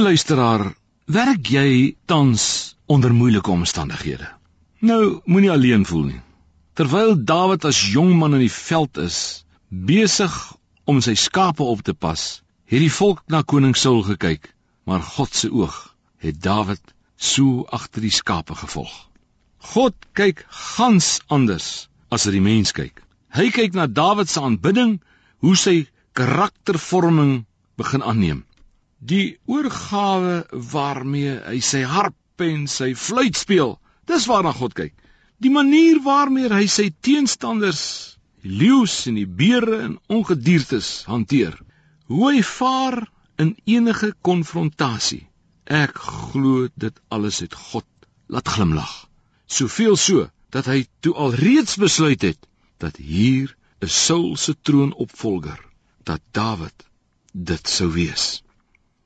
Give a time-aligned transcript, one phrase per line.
[0.00, 0.72] luisteraar,
[1.04, 4.28] werk jy tans onder moeilike omstandighede?
[4.80, 6.20] Nou, moenie alleen voel nie.
[6.78, 10.32] Terwyl Dawid as jong man in die veld is, besig
[10.88, 12.40] om sy skape op te pas,
[12.70, 14.48] het die volk na koning Saul gekyk,
[14.88, 15.76] maar God se oog
[16.20, 18.92] het Dawid so agter die skape gevolg.
[19.74, 23.02] God kyk gans anders as wat die mens kyk.
[23.36, 24.98] Hy kyk na Dawid se aanbidding,
[25.44, 25.76] hoe sy
[26.16, 27.44] karaktervorming
[27.80, 28.44] begin aanneem.
[29.00, 34.92] Die oorgawe waarmee hy sy harp en sy fluit speel, dis waarna God kyk.
[35.40, 41.56] Die manier waarmee hy sy teenstanders, die leeu's en die beere en ongediertes hanteer.
[42.12, 43.06] Hoe hy vaar
[43.40, 45.24] in enige konfrontasie.
[45.64, 47.86] Ek glo dit alles het God
[48.28, 48.92] laat glimlag.
[49.46, 52.40] Soveel so dat hy toe al reeds besluit het
[52.82, 55.60] dat hier 'n Saul se troonopvolger,
[56.04, 56.86] dat Dawid
[57.32, 58.42] dit sou wees.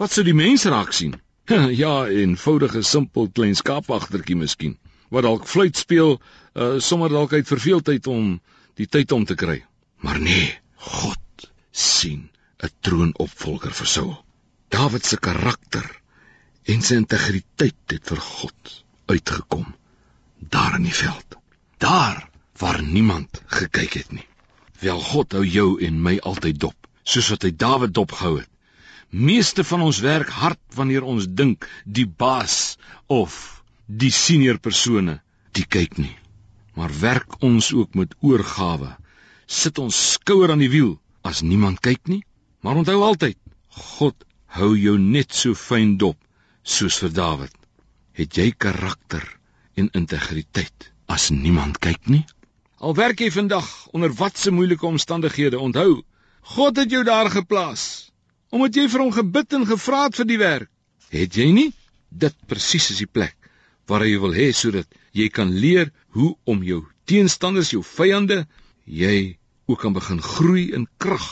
[0.00, 1.18] Wat sou die mense raak sien?
[1.82, 4.78] ja, eenvoudige simpel klein skaapwagtertjie miskien
[5.10, 8.36] wat dalk fluit speel uh, sommer dalk uit verveeldheid om
[8.78, 9.58] die tyd om te kry.
[10.06, 12.30] Maar nee, God sien
[12.62, 14.14] 'n troonopvolger vir Saul.
[14.70, 15.86] Dawid se karakter
[16.64, 18.76] en sy integriteit het vir God
[19.10, 19.74] uitgekom
[20.54, 21.36] daar in die veld.
[21.78, 22.28] Daar
[22.62, 24.28] waar niemand gekyk het nie.
[24.80, 28.49] Wel God hou jou en my altyd dop, soos wat hy Dawid dopgehou het.
[29.10, 32.78] Meeste van ons werk hard wanneer ons dink die baas
[33.10, 35.16] of die senior persone
[35.50, 36.14] die kyk nie.
[36.78, 38.92] Maar werk ons ook met oorgawe.
[39.50, 40.92] Sit ons skouer aan die wiel
[41.26, 42.22] as niemand kyk nie.
[42.62, 43.38] Maar onthou altyd,
[43.68, 44.14] God
[44.54, 46.18] hou jou net so fyn dop
[46.62, 47.56] soos vir Dawid.
[48.14, 49.26] Het jy karakter
[49.74, 52.22] en integriteit as niemand kyk nie?
[52.78, 56.04] Al werk jy vandag onder watse moeilike omstandighede, onthou,
[56.54, 58.09] God het jou daar geplaas
[58.50, 60.70] omdat jy vir hom gebid en gevra het vir die werk.
[61.10, 61.68] Het jy nie?
[62.10, 63.36] Dit presies is die plek
[63.90, 64.86] waar hy wil hê sodat
[65.18, 68.44] jy kan leer hoe om jou teenstanders, jou vyande,
[68.86, 71.26] jy ook kan begin groei in krag,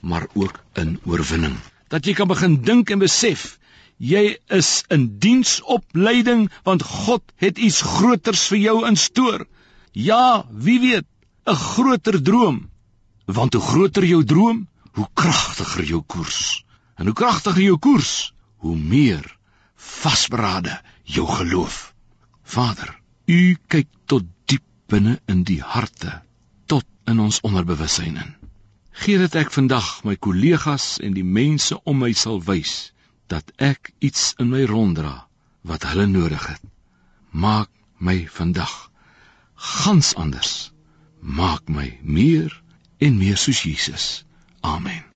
[0.00, 1.56] maar ook in oorwinning.
[1.92, 3.58] Dat jy kan begin dink en besef
[3.98, 9.46] jy is in diensopleiding want God het iets groters vir jou instoor.
[9.92, 11.06] Ja, wie weet,
[11.46, 12.70] 'n groter droom.
[13.26, 14.68] Want hoe groter jou droom,
[14.98, 16.64] hoe kragtiger jou koers.
[16.98, 18.32] En hoe kragtiger jou koers,
[18.64, 19.36] hoe meer
[19.74, 21.94] vasberade jou geloof.
[22.42, 22.96] Vader,
[23.28, 26.22] U kyk tot diep binne in die harte,
[26.66, 28.30] tot in ons onderbewussyn in.
[28.98, 32.90] Gee dit ek vandag my kollegas en die mense om my sal wys
[33.30, 35.28] dat ek iets in my ronddra
[35.68, 36.64] wat hulle nodig het.
[37.30, 37.68] Maak
[38.00, 38.72] my vandag
[39.54, 40.72] gans anders.
[41.20, 42.50] Maak my meer
[43.04, 44.08] en meer soos Jesus.
[44.64, 45.07] Amen.